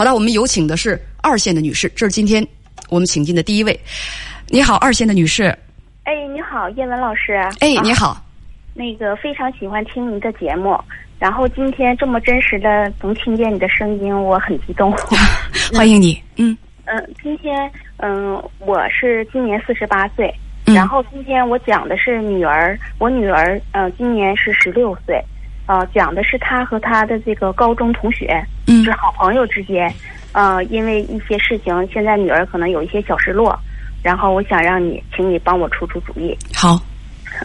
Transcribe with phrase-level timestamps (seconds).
[0.00, 2.42] 好的，我们有请的是二线的女士，这是今天
[2.88, 3.78] 我们请进的第一位。
[4.48, 5.54] 你好，二线的女士。
[6.04, 7.34] 哎，你好，叶文老师。
[7.60, 8.16] 哎，你好。
[8.72, 10.74] 那个非常喜欢听您的节目，
[11.18, 14.90] 然后今天这么真实的能听见你的声音，我很激动。
[15.76, 16.18] 欢迎你。
[16.36, 16.56] 嗯
[16.86, 25.22] 嗯，今天嗯，我是今年四十八岁，然后今天我讲的是女儿，我女儿呃今年是十六岁，
[25.70, 28.44] 呃讲的是他和他的这个高中同学，
[28.82, 29.88] 是好朋友之间，
[30.32, 33.56] 呃因为一些事情，现在女儿可能有一些小失落，
[34.02, 36.36] 然后我想让你，请你帮我出出主意。
[36.52, 36.76] 好。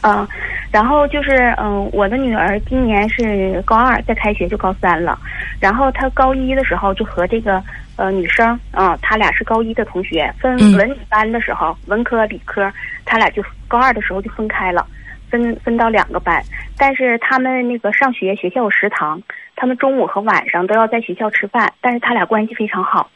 [0.02, 0.27] 嗯，
[0.71, 5.17] 然后就是嗯，我的女儿今年是高二，在开学就高三了。
[5.59, 7.61] 然后她高一的时候就和这个
[7.95, 12.69] 呃女生，嗯，他俩是高一的同学，分文理班的时候，文科理科，
[13.05, 14.85] 他俩就高二的时候就分开了，
[15.38, 16.41] 分分到两个班。
[16.77, 19.21] 但是他们那个上学学校有食堂，
[19.55, 23.09] 他们中午和晚上都要在学校吃饭，但是他俩关系非常好，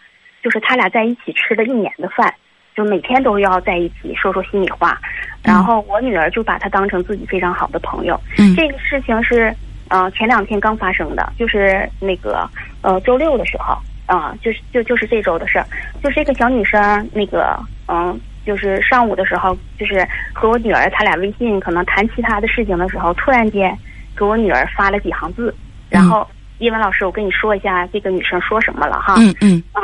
[0.44, 2.34] 就是他俩在一起吃了一年的饭。
[2.76, 4.98] 就每天都要在一起说说心里话，
[5.44, 8.18] 然后我女儿就把他当成自己非常好的朋友。
[8.38, 9.54] 嗯，这个事情是
[9.90, 12.50] 呃前两天刚发生的，就是那个
[12.82, 15.66] 呃周六的时候啊，就是就就是这周的事儿，
[16.02, 17.60] 就是这个小女生那个
[17.90, 18.18] 嗯，
[18.50, 23.78] 就是上午的时候，就是和我女儿他俩微信可能谈其他的事情的时候，突然间
[24.18, 25.54] 给我女儿发了几行字，
[25.90, 29.14] 然后叶文老师，我跟你说一下这个女生说什么了哈。
[29.20, 29.82] 嗯嗯啊，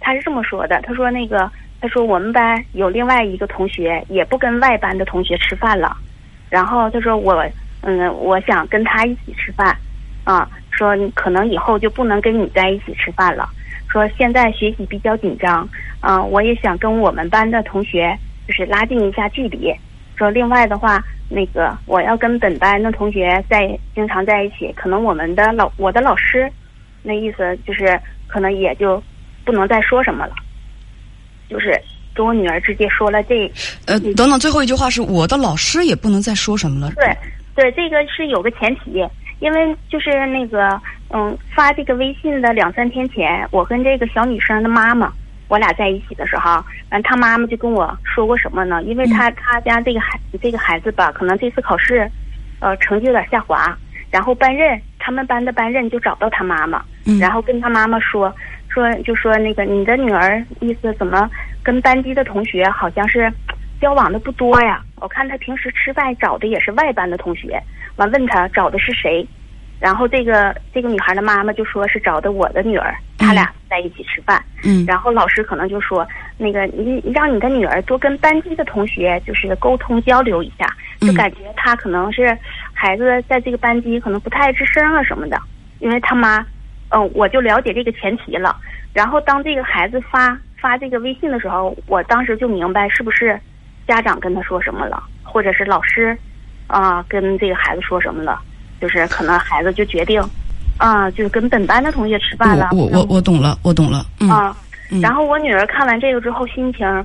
[0.00, 1.48] 她是这么说的，她说那个。
[1.80, 5.96] 他说：“我们班有另外一个同学，也不跟外班的同学吃饭了。
[6.50, 7.40] 然后他说我，
[7.82, 9.78] 嗯，我想跟他一起吃饭，
[10.24, 13.48] 啊，说可能以后就不能跟你在一起吃饭了。
[13.88, 15.68] 说现在学习比较紧张，
[16.00, 19.74] 啊，我也想跟我们班的同学就是拉近一下距离。
[20.16, 26.48] 说另外的话，那个我要跟本班的同学在经常在一起，可能我们的老我的老师，
[27.02, 29.02] 那意思就是可能也就
[29.44, 30.34] 不能再说什么了。”
[31.48, 31.72] 就是
[32.14, 33.50] 跟我女儿直接说了这，
[33.86, 36.92] 呃，等等，最后一句话是我的老师也不能再说什么了。
[36.94, 37.16] 对，
[37.54, 39.02] 对，这个是有个前提，
[39.40, 45.12] 因为就是那个，嗯，发这个微信的两三天前，我跟这个小女生的妈妈，
[45.48, 48.82] 我俩在一起的时候，完，她妈妈就跟我说过什么呢？
[48.82, 52.10] 因为她她家这个孩这个孩子吧，可能这次考试，
[52.60, 53.76] 呃，成绩有点下滑，
[54.10, 56.84] 然后班任他们班的班任就找到他妈妈，
[57.20, 58.34] 然后跟他妈妈说。
[58.70, 61.28] 说就说那个你的女儿意思怎么
[61.64, 63.32] 跟班级的同学好像是
[63.80, 64.82] 交往的不多呀？
[64.96, 67.60] 我看他平时吃饭找的也是外班的同学，
[67.96, 69.26] 完问他找的是谁，
[69.80, 74.42] 然后这个这个女孩的妈妈就说是找的我的女儿，他俩在一起吃饭。
[74.64, 76.06] 嗯，然后老师可能就说
[76.36, 80.66] 那个你让你的女儿多跟班级的同学就是沟通交流一下，
[81.00, 82.36] 就感觉她可能是
[82.72, 85.40] 孩子在这个班级可能不太吱声啊什么的，
[85.80, 86.44] 因为他妈。
[86.90, 88.56] 嗯，我就了解这个前提了。
[88.94, 93.38] 然后当这个孩子发发这个微信的时候，我当时就明白是不是
[93.88, 96.16] 家长跟他说什么了，或者是老师
[96.68, 98.38] 啊跟这个孩子说什么了，
[98.80, 100.22] 就是可能孩子就决定
[100.76, 102.68] 啊，就是跟本班的同学吃饭了。
[102.72, 104.04] 我我我懂了，我懂了。
[104.30, 104.54] 啊，
[105.00, 107.04] 然后我女儿看完这个之后，心情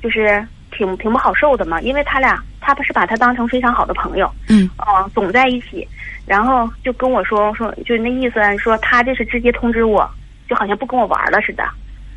[0.00, 5.86] 就是挺挺不好受的嘛，因为他俩他不是把他当成非常好的朋友，嗯，啊，总在一起。
[6.26, 10.08] 然后就跟我说说，就那意思，说他这是直接通知我，
[10.48, 11.64] 就好像不跟我玩了似的，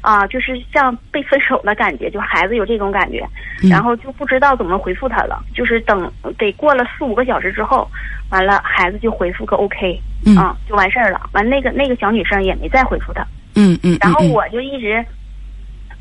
[0.04, 3.26] 啊，就是像被分手的感觉，就孩子有这种感觉，
[3.70, 5.42] 然后就不知道怎么回复他了。
[5.56, 7.90] 就是等得过了四五个小时之后，
[8.30, 10.00] 完了孩子就回复个 OK，
[10.38, 11.22] 啊，就完事儿了。
[11.32, 13.26] 完那个那个小女生也没再回复他，
[13.56, 13.98] 嗯嗯。
[14.02, 15.04] 然后我就一直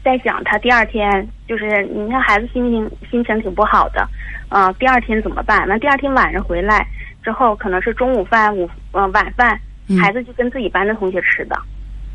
[0.04, 4.06] 在想，他第二天就是你看孩子心情心情挺不好的，
[4.48, 5.66] 啊，第二天怎么办？
[5.68, 6.86] 完第二天晚上回来。
[7.22, 9.56] 之后可能是中午饭、午呃晚饭，
[10.02, 11.56] 孩子就跟自己班的同学吃的，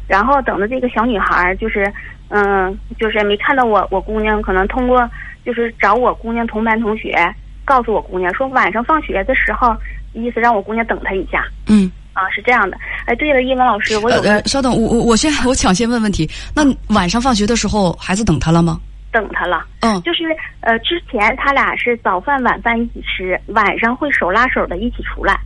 [0.07, 1.91] 然后等着这个小女孩就是
[2.29, 5.09] 嗯，就是没看到我我姑娘，可能通过
[5.45, 7.16] 就是找我姑娘同班同学，
[7.63, 9.75] 告诉我姑娘说晚上放学的时候，
[10.13, 11.46] 意思让我姑娘等她一下。
[11.67, 12.78] 嗯，啊是这样的。
[13.06, 16.63] 哎，对了，叶文老师，我有个稍等，我我我先我抢先问问题，那
[16.94, 18.79] 晚上放学的时候，孩子等他了吗？
[19.09, 20.26] 等他了，嗯，就是
[20.59, 25.40] 呃，之前他俩是早饭晚饭一起吃，晚上会手拉手的一起出来，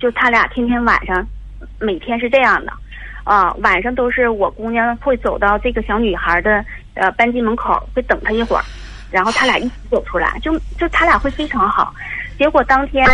[0.00, 1.24] 就他俩天天晚上，
[1.78, 2.72] 每天是这样的，
[3.24, 8.62] 啊，晚上都是我姑娘会走到这个小女孩的呃班级门口，会等她一会儿，
[9.10, 11.92] 然后他俩一起走出来，就就他俩会非常好。
[12.38, 13.06] 结果当天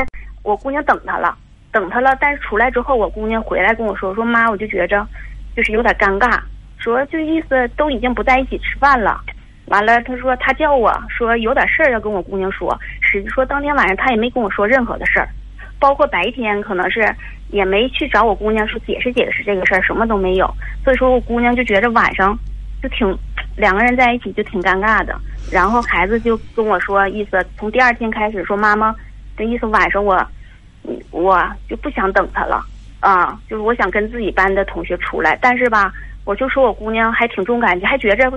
[0.43, 1.37] 我姑娘等他了，
[1.71, 5.07] 等他了，但是出来之后，我姑娘回来跟我说说妈，我就觉着
[5.55, 6.41] 就是有点尴尬，
[6.79, 9.21] 说就意思都已经不在一起吃饭了。
[9.67, 15.29] 完了，他说他叫我说有点事儿要跟我姑娘说，实际说当天晚上他也没跟我说任何的事儿，
[15.79, 17.15] 包括白天可能是
[17.53, 20.53] 也没去找我姑娘说解释解释这个事儿，什么都没有。
[20.85, 22.39] 所以说我姑娘就觉着晚上
[22.83, 23.17] 就挺
[23.57, 25.19] 两个人在一起就挺尴尬的。
[25.51, 28.95] 然后孩子就跟我说，意思从第二天开始说妈妈
[29.37, 30.25] 的意思，晚上我
[31.11, 32.65] 我就不想等他了
[33.01, 35.93] 啊，就是我想跟自己班的同学出来，但是吧，
[36.25, 38.31] 我就说我姑娘还挺重感情，还觉着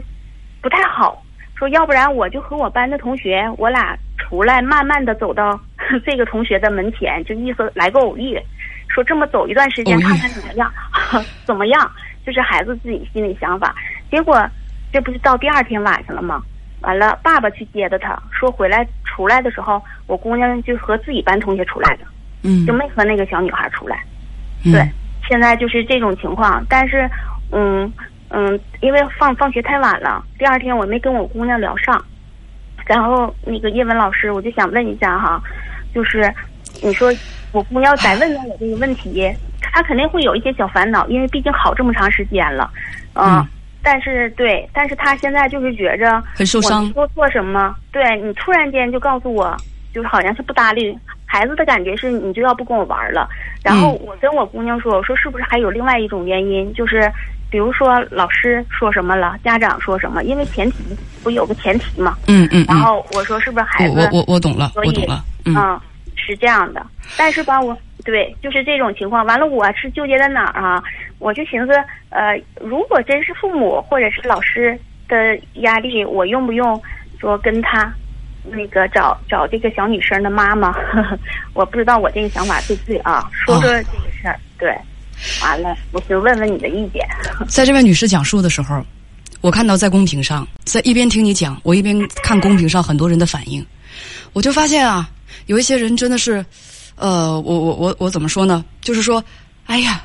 [0.62, 1.22] 不太好。
[1.56, 5.58] 说要不然我就和我班的同学，我俩出来，慢慢的走到
[6.04, 8.38] 这个同学的门前，就意思来个偶遇。
[8.94, 10.72] 说这么走一段时间，看看怎么样，
[11.46, 11.92] 怎么样？
[12.26, 13.76] 就是孩子自己心里想法。
[14.12, 14.46] 结果
[14.92, 16.42] 这不是到第二天晚上了吗？
[16.82, 22.04] 完了，爸爸去接的他，说回来出来的时候，我姑娘就和自己班同学出来的，
[22.44, 24.04] 嗯，就没和那个小女孩出来。
[24.66, 24.90] 嗯对，
[25.28, 27.10] 现在就是这种情况，但是，
[27.52, 27.92] 嗯
[28.30, 32.04] 嗯，因为放放学太晚了，第二天我没跟我姑娘聊上，
[32.86, 35.42] 然后那个叶文老师，我就想问一下哈，
[35.94, 36.34] 就是
[36.82, 37.12] 你说
[37.54, 42.70] 我姑娘再问问我这个问题，她肯定会有一些小烦恼，因为毕竟好这么长时间了，
[43.14, 43.38] 嗯。
[43.38, 43.48] 嗯
[43.86, 47.76] 但是对，但是她现在就是觉着很受伤我说错什么？
[47.92, 49.58] 对你突然间就告诉我，
[49.94, 53.28] 就是好像是不搭理孩子的感觉是你就要不跟我玩了。
[53.62, 57.12] 然后我跟我姑娘说，我说是不是还有另外一种原因，就是
[57.50, 60.78] 比如说老师说什么了，家长说什么，因为前提
[61.22, 62.18] 不有个前提嘛。
[62.28, 64.00] 嗯嗯嗯，然后我说是不是孩子？
[64.00, 65.82] 我我我我懂了，所以我懂了，嗯嗯，
[66.26, 66.86] 是这样的。
[67.18, 69.26] 但是吧，我对就是这种情况。
[69.26, 70.84] 完了，我是纠结在哪儿啊？
[71.20, 71.74] 我就寻思，
[72.10, 74.78] 呃，如果真是父母或者是老师
[75.08, 76.82] 的压力，我用不用
[77.20, 77.94] 说跟他
[78.44, 80.74] 那个找找这个小女生的妈妈？
[81.54, 83.30] 我不知道我这个想法对不对啊？
[83.46, 84.76] 说说这个事儿，对。
[85.42, 87.08] 完了，我就问问你的意见。
[87.48, 88.84] 在这位女士讲述的时候，
[89.40, 93.66] 我看到在公屏上，在一边听你讲，我一边看公屏上很多人的反应，
[94.34, 95.10] 我就发现啊，
[95.46, 96.46] 有一些人真的是，
[96.96, 98.64] 呃，我我我我怎么说呢？
[98.82, 99.24] 就是说，
[99.66, 100.04] 哎呀，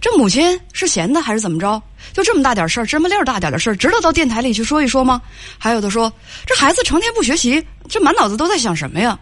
[0.00, 1.80] 这母亲是闲的还是怎么着？
[2.12, 5.22] 就这么大点事儿，这么粒儿大点的事儿，值得到电台里去说一说吗？
[5.56, 6.12] 还有的说，
[6.46, 9.18] 这孩子成天不学习，这满脑子都在想什么呀？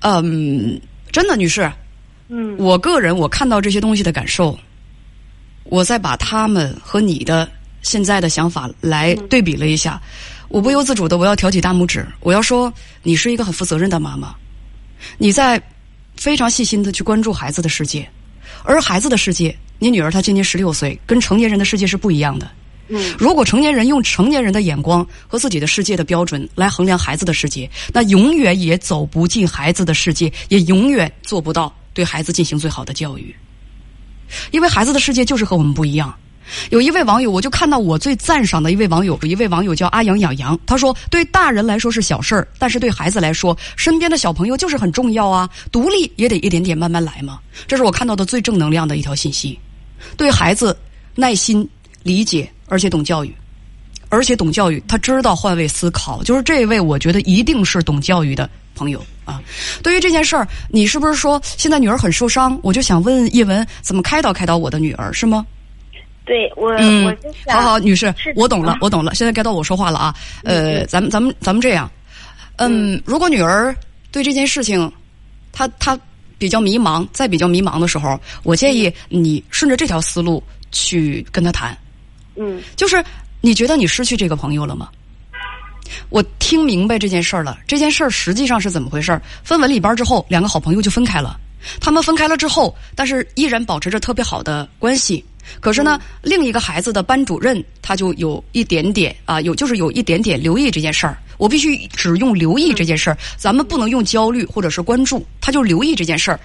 [0.00, 0.80] 嗯，
[1.10, 1.70] 真的，女士，
[2.28, 4.56] 嗯我个人我看到这些东西的感受，
[5.64, 7.50] 我再把他们和你的
[7.82, 10.00] 现在的想法来对比了一下，
[10.48, 12.72] 我不由自主的我要挑起大拇指，我要说
[13.02, 14.34] 你是一个很负责任的妈妈，
[15.18, 15.60] 你在
[16.16, 18.08] 非常细心的去关注孩子的世界，
[18.62, 22.48] 而孩子的世界，你女儿她今年十六岁，跟成年人的世界是不一样的。
[22.88, 33.34] 嗯如果成年人用成年人的眼光和自己的世界的标准来衡量孩子的世界，那永远也走不进孩子的世界，也永远做不到对孩子进行最好的教育。
[34.52, 36.16] 因为孩子的世界就是和我们不一样。
[36.70, 49.58] 有一位网友，我就看到我最赞赏的一位网友，有一位网友叫阿阳养羊，他说：“对大人来说是小事儿，但是对孩子来说，身边的小朋友就是很重要啊，独立也得一点点慢慢来嘛。”这是我看到的最正能量的一条信息。
[50.16, 50.76] 对孩子
[51.14, 51.68] 耐心、
[52.02, 53.34] 理解，而且懂教育，
[54.08, 59.42] 而且懂教育，他知道换位思考，就是这位，我觉得一定是懂教育的朋友啊。
[59.82, 62.56] 对于这件事儿，你是不是说现在女儿很受伤？
[62.62, 65.44] 我就想问叶文，怎么开导开导我的女儿，是吗？
[66.26, 69.14] 对我，我嗯就，想，好好，女士我懂了啊，我懂了。
[69.14, 70.14] 现在该到我说话了啊。
[70.42, 71.90] 呃，嗯咱们咱们咱们这样，
[72.56, 73.74] 嗯，如果女儿
[74.10, 74.92] 对这件事情，
[75.52, 75.98] 她她
[76.36, 80.42] 比较迷茫，在比较迷茫的时候，我建议你顺着这条思路
[80.72, 81.76] 去跟她谈。
[82.34, 83.02] 嗯就是
[83.40, 84.88] 你觉得你失去这个朋友了吗？
[86.10, 87.56] 我听明白这件事儿了。
[87.68, 89.22] 这件事儿实际上是怎么回事儿？
[89.44, 91.38] 分文理班之后，两个好朋友就分开了。
[91.80, 95.24] 他们分开了之后，但是依然保持着特别好的关系。
[95.60, 101.18] 可是呢，另一个孩子的班主任他就有一点点啊，有就是有一点点留意这件事儿。
[101.38, 106.40] 我必须只用留意这件事儿，咱们不能用焦虑或者是关注，他就留意这件事儿。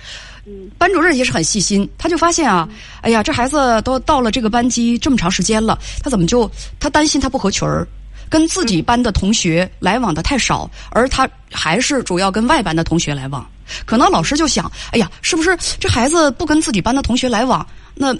[0.77, 2.67] 班主任也是很细心，他就发现啊，
[3.01, 7.87] 哎呀，这孩子都到了这个班级这么长时间了，他怎么就他担心他不合群儿，
[8.27, 13.47] 跟自己班的同学来往的太少，而他还是主要跟外班的同学来往。
[13.85, 17.65] 可能老师就想，哎呀，是不是这孩子不跟自己班的同学来往，
[17.95, 18.13] 那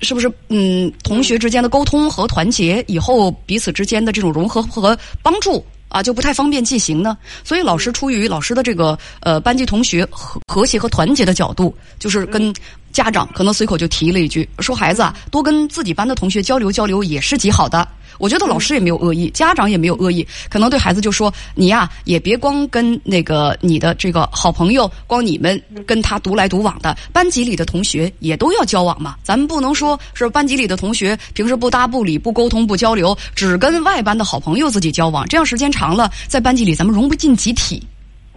[0.00, 7.16] 是不是嗯，同学之间的沟通和团结，以后彼此之间的这种融合和帮助啊，就不太方便进行呢？
[7.42, 12.52] 所以老师出于老师的这个呃班级同学和和谐和团结的角度，就是跟
[12.92, 17.86] 家长可能随口就提了一句，说孩子啊，多跟自己班的同学交流交流也是极好的。
[18.18, 29.14] 我觉得老师也没有恶意，家长也没有恶意，可能对孩子就说你呀、也别光跟那个你的这个好朋友，光你们跟他独来独往的，班级里的同学也都要交往嘛。
[29.22, 37.80] 咱们不能说是班级里的同学平时不搭不理、不沟通、不交流，只跟外班的好朋友自己交往，这样时间长了，在班级里咱们融不进集体。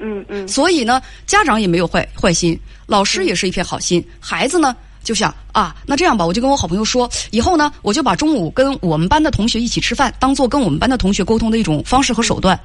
[0.01, 12.59] 嗯嗯所以呢，家长也没有坏坏心，老师也是一片好心，孩子呢就想啊，那这样吧，我就跟我好朋友说，以后呢，我就把中午跟我们班的同学一起吃饭，当做跟我们班的同学沟通的一种方式和手段。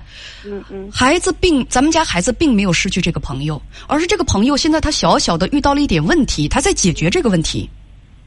[0.44, 7.68] 嗯嗯孩子并咱们家孩子并没有失去这个朋友，而是这个朋友现在他小小的遇到了一点问题，他在解决这个问题。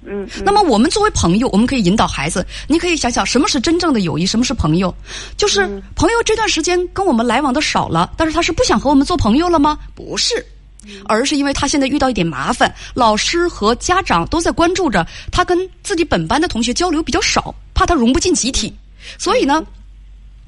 [0.05, 4.93] 嗯嗯那么我们作为朋友，我们可以引导孩子，你可以想想什么是真正的友谊，什么是朋友？
[5.37, 5.65] 就是
[5.95, 9.77] 朋友这段时间跟我们来往的少了，但是他是不想和我们做朋友了吗？
[9.95, 10.45] 不是。
[11.05, 18.73] 而是因为他现在遇到一点麻烦，老师和家长都在关注着他跟自己本班的同学交流比较少，怕他融不进集体，
[19.17, 19.61] 所以呢，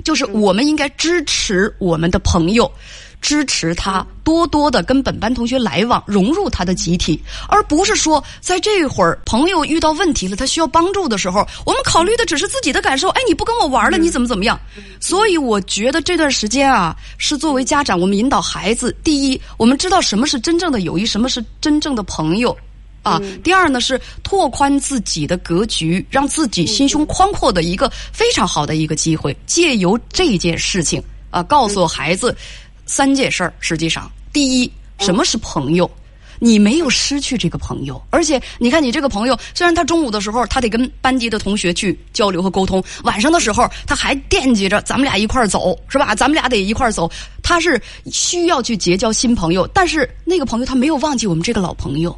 [0.06, 2.72] 就是我们应该支持我们的朋友，
[3.22, 13.10] 支持他多多的跟本班同学来往，融入他的集体，而不是说在这会儿朋友遇到问题了，他需要帮助的时候，我们考虑的只是自己的感受。
[13.10, 14.60] 哎，你不跟我玩了，你怎么怎么样？
[15.00, 22.56] 所以我觉得这段时间啊，是作为家长，我们引导孩子，第一，我们知道什么是真正的友谊，什么是真正的朋友。
[23.04, 29.36] 啊，第二呢是拓宽自己的格局，让自己心胸宽阔的一个非常好的一个机会。
[29.48, 31.02] 借由这件事情
[31.32, 32.36] 啊，告诉孩子
[32.92, 33.54] 三件事儿。
[33.62, 34.70] 实际上，第一，
[35.00, 35.90] 什么是朋友？
[36.40, 46.14] 你没有失去这个朋友，而且你看，你这个朋友虽然他中午的时候他得跟班级的同学去交流和沟通，晚上的时候他还惦记着咱们俩一块儿走，是吧？
[46.14, 47.10] 咱们俩得一块儿走。
[47.42, 47.82] 他是
[48.12, 52.14] 需要去结交新朋友，但是那个朋友他没有忘记我们这个老朋友。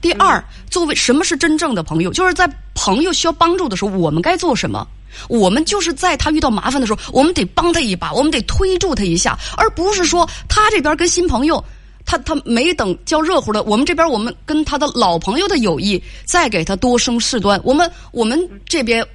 [0.00, 2.10] 第二，作为什么是真正的朋友？
[2.10, 4.86] 就是在朋友需要帮助的时候，我们该做什么？
[5.28, 11.62] 我们就是在他遇到麻烦的时候，我们得帮他一把，我们得推住他一下，而不是说他这边跟新朋友，
[12.04, 19.06] 他他没等交热乎的，我们这边我们跟他的老朋友的友谊再给他多生事端，我们我们这边。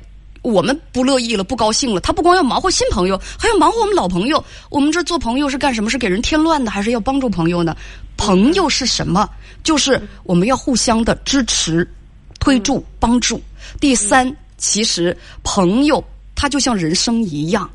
[0.41, 1.99] 我们不乐意了，不高兴了。
[1.99, 4.41] 他不光要忙活新朋友，还要忙活我们老朋友。
[4.69, 5.89] 我们这做朋友是干什么？
[5.89, 7.75] 是给人添乱的，还是要帮助朋友呢？
[8.15, 9.29] 朋友是什么？
[9.65, 11.85] 就是我们要互相的支持、
[12.39, 13.41] 推助、帮助。
[13.81, 16.03] 第三，其实朋友
[16.35, 17.67] 他就像人生一样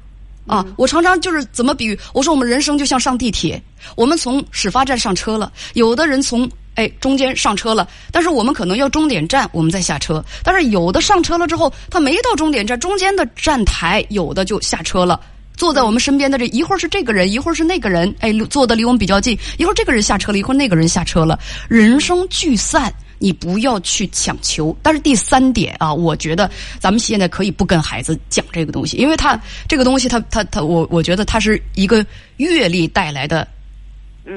[0.46, 0.64] 啊。
[0.76, 1.98] 我常常就是怎么比喻？
[2.12, 3.60] 我说我们人生就像上地铁，
[3.96, 6.48] 我们从始发站上车了，有的人从。
[6.76, 10.20] 哎，中间上车了，但是我们可能要终点站，我们再下车。
[10.42, 15.20] 但是有的上车了之后，他没到终点站，中间的站台有的就下车了。
[15.56, 19.38] 坐在我们身边的这一会儿是这个人，一会儿是那个人，哎，坐的离我们比较近。
[19.56, 21.38] 一会儿这个人下车了，一会儿那个人下车了。
[21.68, 24.76] 人生聚散，你不要去强求。
[24.82, 32.04] 但是第三点啊，我觉得咱们现在可以不跟孩子讲这个东西，因为他这个东西，他他他，我我觉得他是一个
[32.36, 33.46] 阅历带来的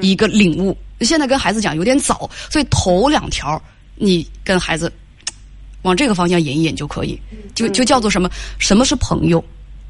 [0.00, 0.76] 一个领悟。
[1.00, 3.62] 现在跟孩子讲有点早，所以头两条
[3.94, 4.92] 你跟孩子
[5.82, 7.20] 往这个方向引一引就可以，
[7.54, 8.28] 就就叫做什么？
[8.58, 9.44] 什么是朋友？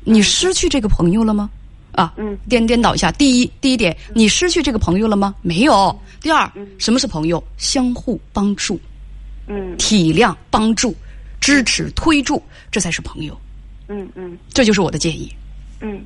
[0.04, 1.50] 你失去这个朋友了吗？
[1.98, 3.10] 啊，嗯，颠颠倒一下。
[3.10, 5.34] 第一，第一点，你失去这个朋友了吗？
[5.42, 6.00] 没有。
[6.20, 7.42] 第二，什么是朋友？
[7.56, 8.80] 相互帮助，
[9.48, 10.94] 嗯体谅、帮助、
[11.40, 12.40] 支持、推助，
[12.70, 13.36] 这才是朋友。
[13.88, 15.28] 嗯嗯这就是我的建议。
[15.80, 16.00] 嗯，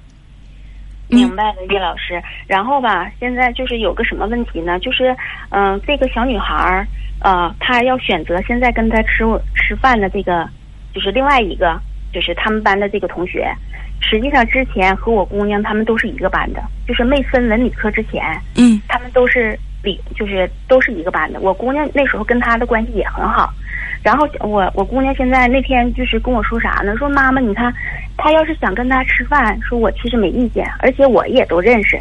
[1.08, 2.22] 明白了，叶老师。
[2.46, 4.78] 然后吧，现在就是有个什么问题呢？
[4.78, 5.14] 就是
[5.50, 6.88] 嗯、这个小女孩儿
[7.20, 10.48] 呃，她要选择现在跟她吃吃饭的这个，
[10.94, 11.78] 就是另外一个，
[12.14, 13.54] 就是他们班的这个同学。
[14.02, 18.22] 实际上之前和我姑娘他们都是一个班的，就是没分文理科之前，
[18.56, 21.40] 嗯他们都是理，就是都是一个班的。
[21.40, 23.50] 我姑娘那时候跟她的关系也很好，
[24.02, 26.94] 然后我我姑娘现在那天就是跟我说啥呢？
[26.96, 27.72] 说妈妈，你看，
[28.16, 31.98] 她要是想跟他吃饭，说我其实没意见，而且我也都认识。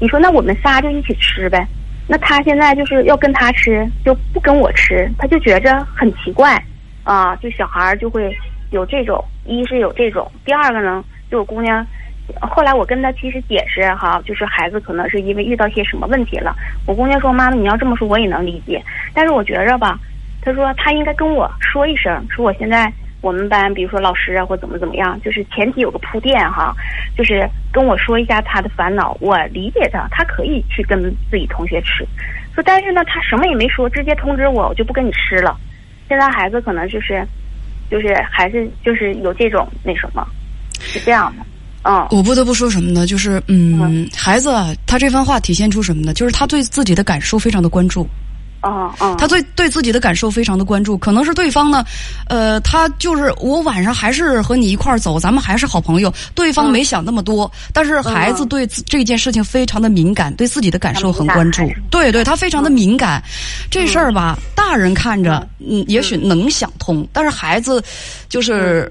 [0.00, 1.66] 你说那我们仨就一起吃呗？
[2.06, 6.62] 那她现在就是要跟他吃，就不跟我吃，她就觉着很奇怪
[7.04, 7.34] 啊。
[7.36, 8.36] 就小孩儿就会
[8.70, 11.86] 有这种，一是有这种，第二个呢，就我姑娘。
[12.40, 16.56] 后来我跟她其实解释哈，就是孩子可能是因为遇到些什么问题了。
[16.86, 19.98] 我姑娘说：“妈妈，你要这么说我也能理解，但是我觉着吧，
[20.40, 22.90] 她说她应该跟我说一声，说我现在
[23.20, 26.74] 我们班，比如说老师啊或怎么怎么样，就是前提有个铺垫哈，
[27.14, 32.06] 就是跟我说一下她的烦恼，我理解她，她可以去跟自己同学吃。
[32.54, 35.54] 说但是呢，她什么也没说，直接通知我，我就不跟你吃了。
[36.08, 37.22] 现在孩子可能就是，
[37.90, 40.26] 就是还是就是有这种那什么，
[40.98, 41.44] 是这样的。”
[41.86, 43.06] 嗯我不得不说什么呢？
[43.06, 46.14] 就是嗯，孩子啊，他这番话体现出什么呢？
[46.14, 48.08] 就是他对自己的感受非常的关注，
[48.62, 50.96] 嗯嗯，他对对自己的感受非常的关注。
[50.96, 51.84] 可能是对方呢，
[52.26, 56.10] 呃，他就是我晚上还是和你一块儿走，咱们还是好朋友。
[56.34, 61.70] 对方没想那么多，但是孩子对这件事情非常的敏感，对自己的感受很关注。
[61.90, 63.22] 对对，他非常的敏感。
[63.70, 67.84] 这事儿吧，大人看着嗯，也许能想通，但是孩子
[68.26, 68.90] 就是。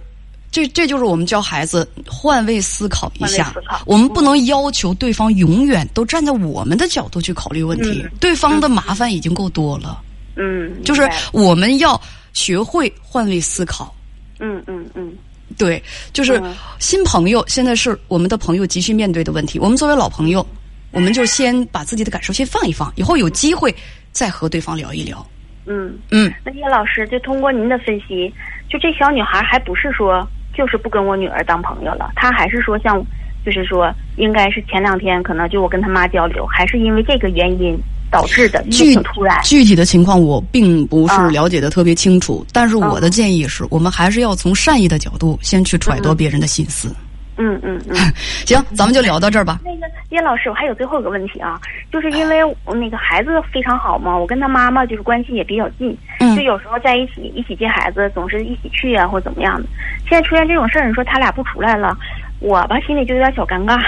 [0.53, 3.51] 这这就是我们教孩子换位思考一下
[3.87, 9.99] 我们不能要求对方永远都站在我们的角度去考虑问题，嗯对方的麻烦已经够多了，
[10.35, 11.99] 嗯，就是我们要
[12.33, 13.91] 学会换位思考。
[14.39, 15.11] 嗯嗯嗯
[15.57, 15.81] 对，
[16.11, 19.57] 就是嗯新朋友，现在是我们的朋友急需面对的问题。
[19.57, 20.45] 我们作为老朋友，
[20.91, 23.73] 我们就先把自己的感受先放一放，以后有机会
[24.11, 25.25] 再和对方聊一聊。
[25.65, 25.97] 嗯。
[26.11, 28.31] 嗯，那叶老师，就通过您的分析，
[28.69, 33.03] 就这小女孩还不是说就是不跟我女儿当朋友了，她还是说像，
[33.45, 37.77] 就是说应该是前两天可能就我跟她妈交流，还是因为这个原因
[38.11, 38.63] 导致的，
[39.03, 39.41] 突然。
[39.43, 46.95] 具体的情况我并不是啊了解的特别清楚，但是我的建议是我们还是要从善意的角度先去揣度别人的心思。
[47.37, 47.95] 嗯嗯嗯。
[48.45, 49.59] 行，咱们就聊到这儿吧。
[49.63, 51.59] 那个叶老师，我还有最后一个问题啊，
[51.91, 59.67] 就是因为我那个孩子非常好嘛，我跟他妈妈就是关系也比较近，嗯就有时候在一起一起接孩子，总是一起去啊或者怎么样的。
[60.09, 61.97] 现在出现这种事儿，你说他俩不出来了，
[62.39, 63.79] 我吧心里就有点小尴尬，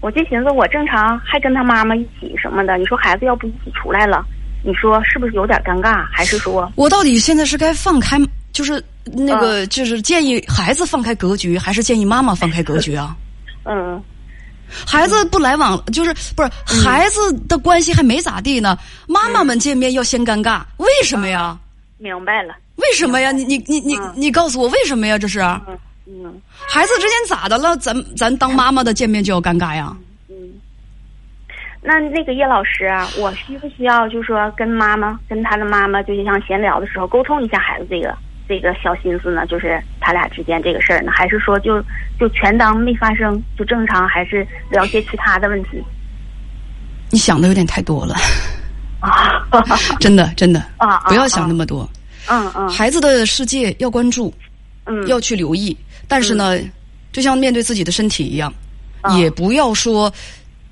[0.00, 4.24] 我就寻思我正常还跟他妈妈一起什么的，你说孩子要不一起出来了，
[4.64, 6.04] 你说是不是有点尴尬？
[6.10, 8.16] 还是说，我到底现在是该放开，
[8.58, 13.16] 就是那个，就是建议孩子放开格局，还是建议妈妈放开格局啊？
[13.64, 14.02] 嗯
[14.84, 21.56] 孩子不来往，就是不是孩子的关系还没咋地呢，妈妈们见面要先尴尬，为什么呀？
[21.98, 23.30] 明白了，为什么呀？
[23.30, 25.16] 你你你你嗯你告诉我为什么呀？
[25.16, 27.76] 这是嗯嗯孩子之间咋的了？
[27.76, 29.96] 咱咱当妈妈的见面就要尴尬呀？
[30.28, 30.34] 嗯。
[31.80, 38.14] 那那个叶老师啊，我需不需要就是说跟妈妈跟他的妈妈，就是像闲聊的时候沟通一下孩子这个
[38.48, 39.44] 这个小心思呢？
[39.46, 41.80] 就是他俩之间这个事儿呢，还是说就
[42.18, 45.82] 就全当没发生，就正常，还是聊些其他的问题
[47.10, 48.14] 你想的有点太多了，
[49.00, 49.46] 啊？
[50.00, 51.88] 真的真的啊啊不要想那么多。
[52.30, 54.32] 嗯嗯孩子的世界要关注，
[54.86, 55.76] 嗯，要去留意，
[56.06, 56.58] 但是呢，
[57.12, 58.52] 就像面对自己的身体一样，
[59.00, 60.12] 啊也不要说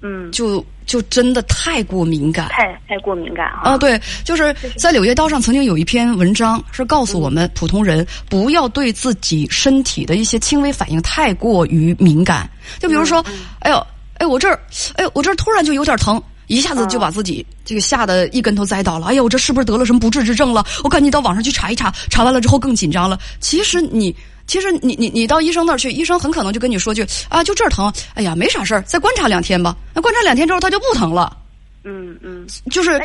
[0.06, 2.48] 嗯，就就真的太过敏感。
[2.50, 3.60] 太太过敏感啊。
[3.64, 12.48] 啊，对，就是在《柳叶刀》上曾经有一篇文章是告诉我们普通人不要对自己身体的一些轻微反应太过于敏感。
[12.78, 13.24] 就比如说，
[13.60, 13.86] 哎呦，
[14.18, 14.60] 哎我这儿，
[14.94, 16.22] 哎我这儿突然就有点疼。
[16.48, 19.06] 一下子就把自己这个吓得一跟头栽倒了。
[19.08, 20.64] 哎呀，我这是不是得了什么不治之症了？
[20.84, 23.18] 我赶紧到网上去查一查，查完了之后更紧张了。
[23.40, 24.14] 其实你，
[24.46, 27.92] 其实你你你到医生那儿去，医生很可能就跟你说句啊，就这儿疼。
[28.14, 29.76] 哎呀，没啥事儿，再观察两天吧。
[29.94, 31.36] 那观察两天之后，它就不疼了。
[31.84, 32.46] 嗯嗯。
[32.70, 33.00] 就是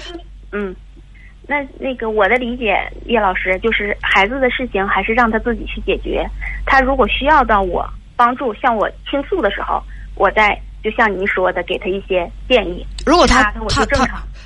[0.52, 0.76] 嗯，
[1.48, 2.76] 那那个我的理解，
[3.06, 6.26] 叶老师就是孩子的事情还是让他自己去解决。
[6.66, 9.82] 他如果需要到我帮助，向我倾诉的时候，
[10.16, 12.86] 我再就像您说的，给他一些建议。
[13.06, 13.86] 如果他他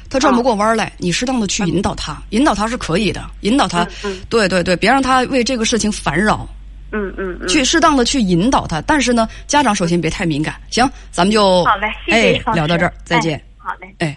[0.10, 6.48] 他转不过弯儿来，你适当的去引导他，引导他是可以的，引导他嗯嗯，对对对，别让他为这个事情烦扰，
[6.96, 7.48] 嗯嗯嗯。
[7.48, 8.82] 去适当的去引导他。
[8.82, 10.56] 但是呢，家长首先别太敏感。
[10.72, 13.36] 行，咱们就好嘞，谢谢哎聊到这儿，再见。
[13.38, 14.16] 哎好嘞，哎。